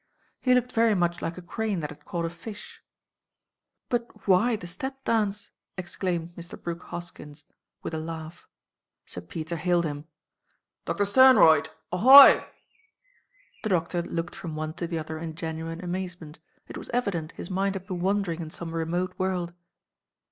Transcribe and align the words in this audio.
He 0.41 0.55
looked 0.55 0.71
very 0.71 0.95
much 0.95 1.21
like 1.21 1.37
a 1.37 1.43
crane 1.43 1.79
that 1.81 1.91
had 1.91 2.05
caught 2.05 2.25
a 2.25 2.29
fish. 2.31 2.81
"But 3.87 4.27
why 4.27 4.55
the 4.55 4.65
step 4.65 5.03
dance?" 5.05 5.51
exclaimed 5.77 6.35
Mr. 6.35 6.59
Brooke 6.59 6.85
Hoskyn, 6.85 7.35
with 7.83 7.93
a 7.93 7.99
laugh. 7.99 8.47
Sir 9.05 9.21
Peter 9.21 9.57
hailed 9.57 9.85
him. 9.85 10.05
"Doctor 10.85 11.05
Sternroyd, 11.05 11.69
ahoy!" 11.91 12.43
The 13.61 13.69
Doctor 13.69 14.01
looked 14.01 14.33
from 14.33 14.55
one 14.55 14.73
to 14.73 14.87
the 14.87 14.97
other 14.97 15.19
in 15.19 15.35
genuine 15.35 15.83
amazement. 15.83 16.39
It 16.67 16.79
was 16.79 16.89
evident 16.89 17.33
his 17.33 17.51
mind 17.51 17.75
had 17.75 17.85
been 17.85 17.99
wandering 17.99 18.41
in 18.41 18.49
some 18.49 18.73
remote 18.73 19.13
world. 19.19 19.53